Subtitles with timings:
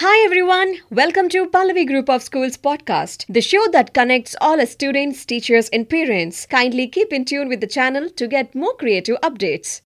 [0.00, 5.24] Hi everyone, welcome to Pallavi Group of Schools podcast, the show that connects all students,
[5.24, 6.46] teachers, and parents.
[6.46, 9.80] Kindly keep in tune with the channel to get more creative updates.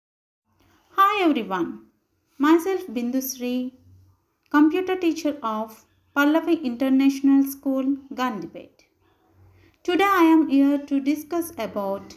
[0.96, 1.86] Hi everyone,
[2.38, 3.70] myself Bindusri,
[4.50, 5.84] computer teacher of
[6.16, 8.86] Pallavi International School, Gandhipet.
[9.84, 12.16] Today I am here to discuss about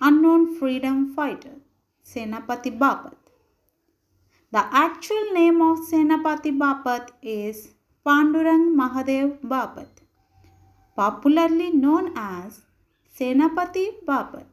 [0.00, 1.56] unknown freedom fighter
[2.06, 3.23] Senapati Bapat.
[4.54, 7.70] The actual name of Senapati Bapat is
[8.06, 9.88] Pandurang Mahadev Bapat,
[10.94, 12.60] popularly known as
[13.18, 14.46] Senapati Bapat.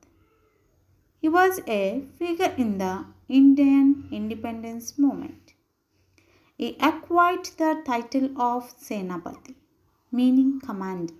[1.22, 5.53] He was a figure in the Indian independence movement.
[6.58, 9.53] He acquired the title of Senapati,
[10.11, 11.13] meaning commander,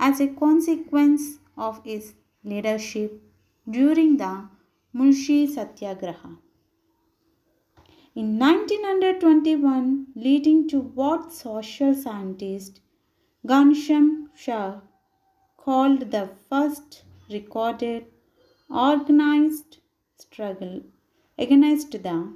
[0.00, 3.22] as a consequence of his leadership
[3.68, 4.48] during the
[4.96, 6.38] Mulshi Satyagraha.
[8.20, 12.80] In 1921, leading to what social scientist
[13.46, 14.80] Ghanshyam Shah
[15.56, 18.06] called the first recorded
[18.68, 19.78] organized
[20.16, 20.82] struggle
[21.38, 22.34] against the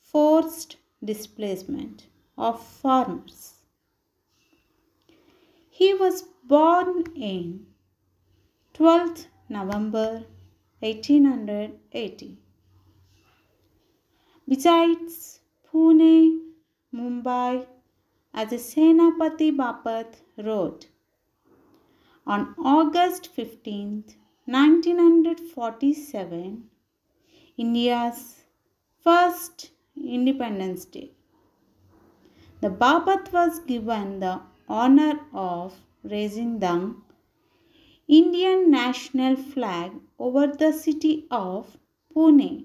[0.00, 2.06] forced displacement
[2.38, 3.56] of farmers.
[5.68, 7.66] He was born in
[8.72, 10.24] 12th November
[10.80, 12.38] 1880.
[14.48, 16.40] Besides Pune,
[16.94, 17.66] Mumbai,
[18.32, 20.86] as a Senapati Bapat road,
[22.26, 24.04] on August 15,
[24.46, 26.70] 1947,
[27.58, 28.44] India's
[29.02, 31.10] first Independence Day.
[32.62, 36.94] The Bapat was given the honor of raising the
[38.08, 41.76] Indian national flag over the city of
[42.16, 42.64] Pune